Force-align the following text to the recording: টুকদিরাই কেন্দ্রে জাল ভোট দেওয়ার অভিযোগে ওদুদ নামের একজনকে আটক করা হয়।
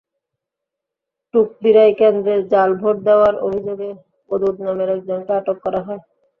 টুকদিরাই 1.33 1.91
কেন্দ্রে 1.99 2.35
জাল 2.51 2.69
ভোট 2.81 2.97
দেওয়ার 3.03 3.33
অভিযোগে 3.45 3.89
ওদুদ 4.31 4.55
নামের 4.65 4.89
একজনকে 4.95 5.31
আটক 5.39 5.57
করা 5.65 5.79
হয়। 5.87 6.01